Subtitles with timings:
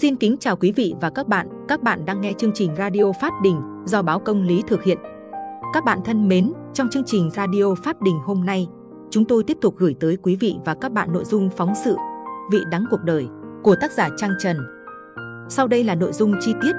[0.00, 1.48] Xin kính chào quý vị và các bạn.
[1.68, 4.98] Các bạn đang nghe chương trình Radio Pháp Đình do báo Công lý thực hiện.
[5.74, 8.68] Các bạn thân mến, trong chương trình Radio Pháp Đình hôm nay,
[9.10, 11.96] chúng tôi tiếp tục gửi tới quý vị và các bạn nội dung phóng sự
[12.52, 13.28] Vị đắng cuộc đời
[13.62, 14.56] của tác giả Trang Trần.
[15.48, 16.72] Sau đây là nội dung chi tiết.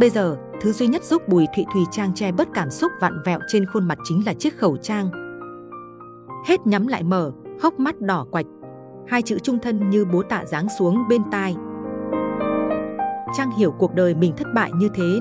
[0.00, 3.22] Bây giờ, thứ duy nhất giúp Bùi Thụy Thùy Trang che bớt cảm xúc vặn
[3.24, 5.10] vẹo trên khuôn mặt chính là chiếc khẩu trang.
[6.46, 7.32] Hết nhắm lại mở,
[7.62, 8.46] hốc mắt đỏ quạch,
[9.08, 11.56] hai chữ trung thân như bố tạ giáng xuống bên tai.
[13.36, 15.20] Trang hiểu cuộc đời mình thất bại như thế.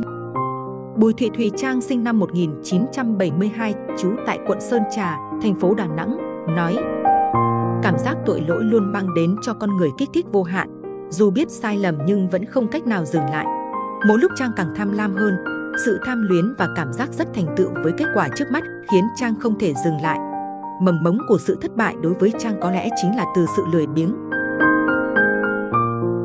[0.98, 5.88] Bùi Thị Thùy Trang sinh năm 1972, trú tại quận Sơn Trà, thành phố Đà
[5.88, 6.18] Nẵng,
[6.56, 6.78] nói
[7.84, 10.70] Cảm giác tội lỗi luôn mang đến cho con người kích thích vô hạn.
[11.10, 13.46] Dù biết sai lầm nhưng vẫn không cách nào dừng lại.
[14.08, 15.34] Mỗi lúc Trang càng tham lam hơn,
[15.86, 19.04] sự tham luyến và cảm giác rất thành tựu với kết quả trước mắt khiến
[19.16, 20.27] Trang không thể dừng lại
[20.82, 23.64] mầm mống của sự thất bại đối với Trang có lẽ chính là từ sự
[23.74, 24.16] lười biếng.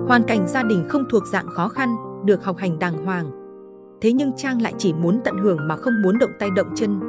[0.08, 3.30] Hoàn cảnh gia đình không thuộc dạng khó khăn, được học hành đàng hoàng.
[4.00, 7.00] Thế nhưng Trang lại chỉ muốn tận hưởng mà không muốn động tay động chân.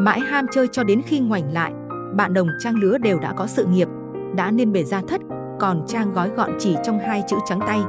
[0.00, 1.72] Mãi ham chơi cho đến khi ngoảnh lại,
[2.16, 3.88] bạn đồng Trang lứa đều đã có sự nghiệp,
[4.36, 5.20] đã nên bể ra thất,
[5.60, 7.80] còn Trang gói gọn chỉ trong hai chữ trắng tay.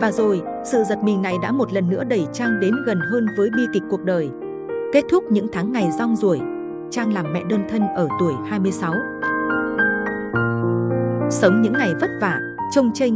[0.00, 3.26] Và rồi, sự giật mình này đã một lần nữa đẩy Trang đến gần hơn
[3.36, 4.30] với bi kịch cuộc đời.
[4.92, 6.40] Kết thúc những tháng ngày rong ruổi,
[6.94, 8.94] Trang làm mẹ đơn thân ở tuổi 26.
[11.30, 12.40] Sống những ngày vất vả,
[12.74, 13.14] trông chênh,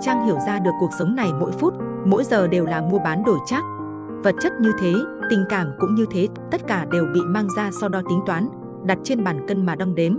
[0.00, 3.22] Trang hiểu ra được cuộc sống này mỗi phút, mỗi giờ đều là mua bán
[3.24, 3.62] đổi chắc.
[4.22, 4.92] Vật chất như thế,
[5.30, 8.48] tình cảm cũng như thế, tất cả đều bị mang ra so đo tính toán,
[8.86, 10.18] đặt trên bàn cân mà đong đếm.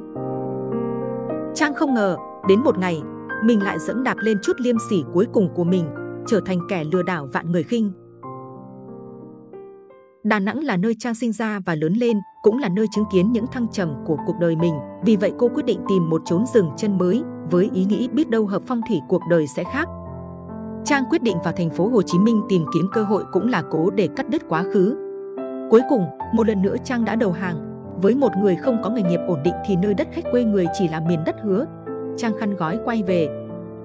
[1.55, 3.01] Trang không ngờ, đến một ngày,
[3.43, 5.85] mình lại dẫm đạp lên chút liêm sỉ cuối cùng của mình,
[6.27, 7.91] trở thành kẻ lừa đảo vạn người khinh.
[10.23, 13.31] Đà Nẵng là nơi Trang sinh ra và lớn lên, cũng là nơi chứng kiến
[13.31, 14.73] những thăng trầm của cuộc đời mình.
[15.03, 18.29] Vì vậy cô quyết định tìm một chốn rừng chân mới, với ý nghĩ biết
[18.29, 19.89] đâu hợp phong thủy cuộc đời sẽ khác.
[20.85, 23.63] Trang quyết định vào thành phố Hồ Chí Minh tìm kiếm cơ hội cũng là
[23.71, 24.95] cố để cắt đứt quá khứ.
[25.71, 27.55] Cuối cùng, một lần nữa Trang đã đầu hàng.
[28.01, 30.65] Với một người không có nghề nghiệp ổn định thì nơi đất khách quê người
[30.73, 31.65] chỉ là miền đất hứa.
[32.17, 33.29] Trang khăn gói quay về.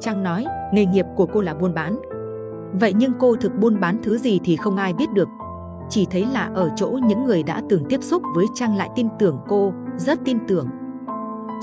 [0.00, 1.98] Trang nói, nghề nghiệp của cô là buôn bán.
[2.80, 5.28] Vậy nhưng cô thực buôn bán thứ gì thì không ai biết được
[5.88, 9.08] chỉ thấy là ở chỗ những người đã từng tiếp xúc với Trang lại tin
[9.18, 10.68] tưởng cô, rất tin tưởng.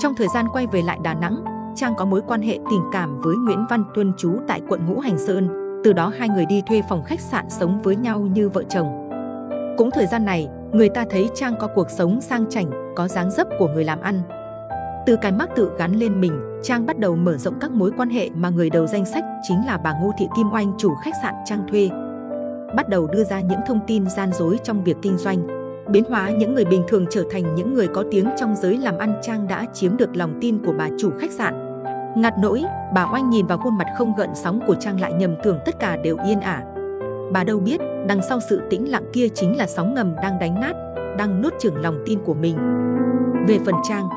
[0.00, 1.44] Trong thời gian quay về lại Đà Nẵng,
[1.74, 5.00] Trang có mối quan hệ tình cảm với Nguyễn Văn Tuân trú tại quận Ngũ
[5.00, 5.48] Hành Sơn.
[5.84, 9.08] Từ đó hai người đi thuê phòng khách sạn sống với nhau như vợ chồng.
[9.78, 13.30] Cũng thời gian này, người ta thấy Trang có cuộc sống sang chảnh, có dáng
[13.30, 14.22] dấp của người làm ăn.
[15.06, 18.10] Từ cái mắc tự gắn lên mình, Trang bắt đầu mở rộng các mối quan
[18.10, 21.14] hệ mà người đầu danh sách chính là bà Ngô Thị Kim Oanh chủ khách
[21.22, 21.90] sạn Trang thuê
[22.76, 26.30] bắt đầu đưa ra những thông tin gian dối trong việc kinh doanh, biến hóa
[26.30, 29.48] những người bình thường trở thành những người có tiếng trong giới làm ăn Trang
[29.48, 31.82] đã chiếm được lòng tin của bà chủ khách sạn.
[32.16, 35.34] Ngặt nỗi, bà Oanh nhìn vào khuôn mặt không gợn sóng của Trang lại nhầm
[35.42, 36.62] tưởng tất cả đều yên ả.
[37.32, 40.60] Bà đâu biết, đằng sau sự tĩnh lặng kia chính là sóng ngầm đang đánh
[40.60, 40.72] nát,
[41.18, 42.56] đang nuốt chửng lòng tin của mình.
[43.48, 44.08] Về phần Trang,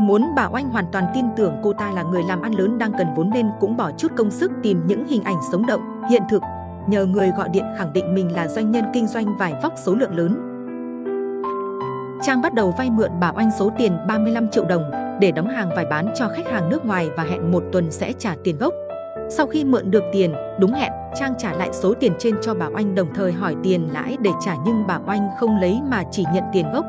[0.00, 2.92] muốn bà Oanh hoàn toàn tin tưởng cô ta là người làm ăn lớn đang
[2.98, 5.80] cần vốn nên cũng bỏ chút công sức tìm những hình ảnh sống động,
[6.10, 6.42] hiện thực
[6.88, 9.94] nhờ người gọi điện khẳng định mình là doanh nhân kinh doanh vải vóc số
[9.94, 10.56] lượng lớn.
[12.22, 15.70] Trang bắt đầu vay mượn bà Oanh số tiền 35 triệu đồng để đóng hàng
[15.76, 18.74] vải bán cho khách hàng nước ngoài và hẹn một tuần sẽ trả tiền gốc.
[19.30, 22.66] Sau khi mượn được tiền, đúng hẹn, Trang trả lại số tiền trên cho bà
[22.74, 26.24] Oanh đồng thời hỏi tiền lãi để trả nhưng bà Oanh không lấy mà chỉ
[26.34, 26.84] nhận tiền gốc.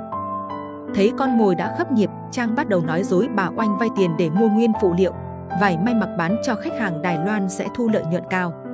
[0.96, 4.12] Thấy con mồi đã khấp nhịp, Trang bắt đầu nói dối bà Oanh vay tiền
[4.18, 5.14] để mua nguyên phụ liệu,
[5.62, 8.67] vải may mặc bán cho khách hàng Đài Loan sẽ thu lợi nhuận cao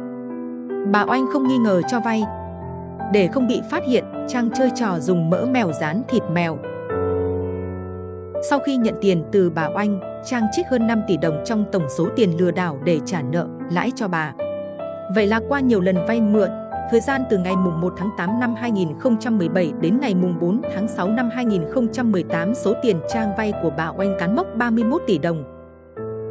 [0.92, 2.24] bà Oanh không nghi ngờ cho vay.
[3.14, 6.58] Để không bị phát hiện, Trang chơi trò dùng mỡ mèo rán thịt mèo.
[8.50, 11.86] Sau khi nhận tiền từ bà Oanh, Trang trích hơn 5 tỷ đồng trong tổng
[11.98, 14.34] số tiền lừa đảo để trả nợ, lãi cho bà.
[15.16, 16.50] Vậy là qua nhiều lần vay mượn,
[16.92, 20.88] thời gian từ ngày mùng 1 tháng 8 năm 2017 đến ngày mùng 4 tháng
[20.88, 25.44] 6 năm 2018 số tiền Trang vay của bà Oanh cán mốc 31 tỷ đồng.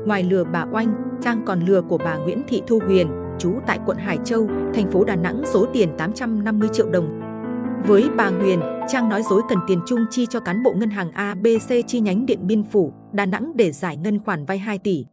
[0.06, 3.08] Ngoài lừa bà Oanh, Trang còn lừa của bà Nguyễn Thị Thu Huyền,
[3.38, 7.20] trú tại quận Hải Châu, thành phố Đà Nẵng số tiền 850 triệu đồng.
[7.86, 11.12] Với bà Huyền, Trang nói dối cần tiền chung chi cho cán bộ ngân hàng
[11.12, 15.04] ABC chi nhánh Điện Biên Phủ, Đà Nẵng để giải ngân khoản vay 2 tỷ.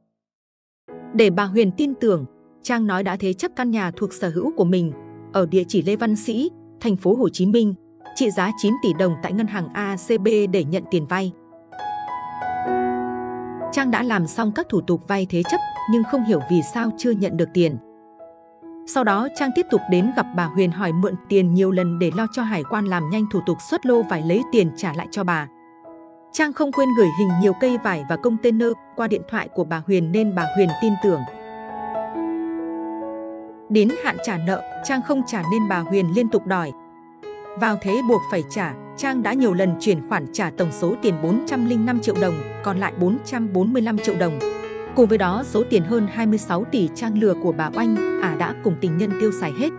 [1.13, 2.25] Để bà Huyền tin tưởng,
[2.63, 4.91] Trang nói đã thế chấp căn nhà thuộc sở hữu của mình
[5.33, 6.49] ở địa chỉ Lê Văn Sĩ,
[6.79, 7.73] thành phố Hồ Chí Minh,
[8.15, 11.31] trị giá 9 tỷ đồng tại ngân hàng ACB để nhận tiền vay.
[13.71, 15.57] Trang đã làm xong các thủ tục vay thế chấp
[15.91, 17.77] nhưng không hiểu vì sao chưa nhận được tiền.
[18.93, 22.11] Sau đó Trang tiếp tục đến gặp bà Huyền hỏi mượn tiền nhiều lần để
[22.15, 25.07] lo cho hải quan làm nhanh thủ tục xuất lô vải lấy tiền trả lại
[25.11, 25.47] cho bà.
[26.31, 29.81] Trang không quên gửi hình nhiều cây vải và container qua điện thoại của bà
[29.87, 31.21] Huyền nên bà Huyền tin tưởng.
[33.69, 36.71] Đến hạn trả nợ, Trang không trả nên bà Huyền liên tục đòi.
[37.59, 41.15] Vào thế buộc phải trả, Trang đã nhiều lần chuyển khoản trả tổng số tiền
[41.23, 42.33] 405 triệu đồng,
[42.63, 44.39] còn lại 445 triệu đồng.
[44.95, 48.35] Cùng với đó, số tiền hơn 26 tỷ Trang lừa của bà Oanh, ả à
[48.39, 49.69] đã cùng tình nhân tiêu xài hết.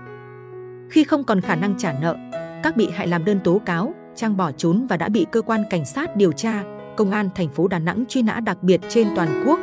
[0.91, 2.17] Khi không còn khả năng trả nợ,
[2.63, 5.65] các bị hại làm đơn tố cáo, Trang bỏ trốn và đã bị cơ quan
[5.71, 6.63] cảnh sát điều tra,
[6.97, 9.61] công an thành phố Đà Nẵng truy nã đặc biệt trên toàn quốc.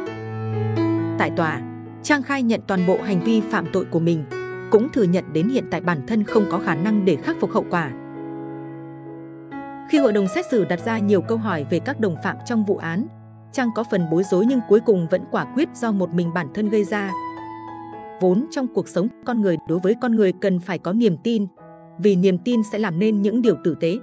[1.19, 1.61] Tại tòa,
[2.03, 4.25] Trang khai nhận toàn bộ hành vi phạm tội của mình,
[4.71, 7.51] cũng thừa nhận đến hiện tại bản thân không có khả năng để khắc phục
[7.51, 7.91] hậu quả.
[9.89, 12.65] Khi hội đồng xét xử đặt ra nhiều câu hỏi về các đồng phạm trong
[12.65, 13.07] vụ án,
[13.51, 16.47] Trang có phần bối rối nhưng cuối cùng vẫn quả quyết do một mình bản
[16.53, 17.11] thân gây ra.
[18.21, 21.47] Vốn trong cuộc sống, con người đối với con người cần phải có niềm tin,
[21.97, 23.97] vì niềm tin sẽ làm nên những điều tử tế.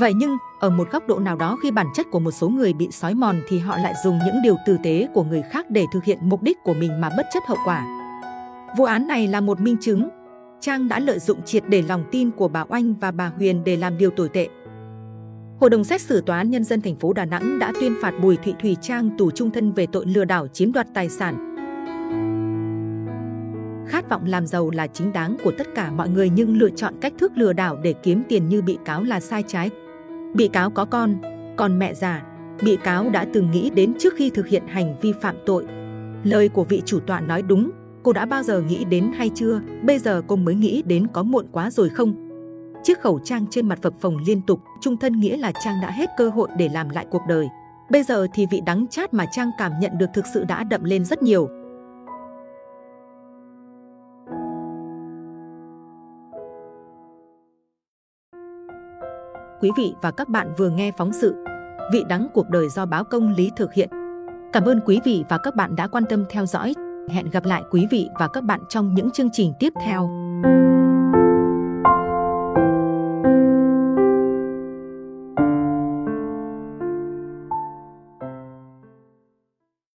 [0.00, 2.72] Vậy nhưng, ở một góc độ nào đó khi bản chất của một số người
[2.72, 5.86] bị sói mòn thì họ lại dùng những điều tử tế của người khác để
[5.92, 7.86] thực hiện mục đích của mình mà bất chấp hậu quả.
[8.76, 10.08] Vụ án này là một minh chứng.
[10.60, 13.76] Trang đã lợi dụng triệt để lòng tin của bà Oanh và bà Huyền để
[13.76, 14.48] làm điều tồi tệ.
[15.60, 18.14] Hội đồng xét xử Tòa án Nhân dân thành phố Đà Nẵng đã tuyên phạt
[18.22, 21.56] Bùi Thị Thùy Trang tù trung thân về tội lừa đảo chiếm đoạt tài sản.
[23.88, 26.94] Khát vọng làm giàu là chính đáng của tất cả mọi người nhưng lựa chọn
[27.00, 29.70] cách thức lừa đảo để kiếm tiền như bị cáo là sai trái.
[30.34, 31.16] Bị cáo có con,
[31.56, 32.22] còn mẹ già,
[32.62, 35.64] bị cáo đã từng nghĩ đến trước khi thực hiện hành vi phạm tội.
[36.24, 37.70] Lời của vị chủ tọa nói đúng,
[38.02, 41.22] cô đã bao giờ nghĩ đến hay chưa, bây giờ cô mới nghĩ đến có
[41.22, 42.25] muộn quá rồi không?
[42.86, 45.90] Chiếc khẩu trang trên mặt phập phồng liên tục, trung thân nghĩa là Trang đã
[45.90, 47.48] hết cơ hội để làm lại cuộc đời.
[47.90, 50.84] Bây giờ thì vị đắng chát mà Trang cảm nhận được thực sự đã đậm
[50.84, 51.48] lên rất nhiều.
[59.60, 61.44] Quý vị và các bạn vừa nghe phóng sự
[61.92, 63.88] Vị đắng cuộc đời do báo công lý thực hiện.
[64.52, 66.74] Cảm ơn quý vị và các bạn đã quan tâm theo dõi.
[67.10, 70.10] Hẹn gặp lại quý vị và các bạn trong những chương trình tiếp theo.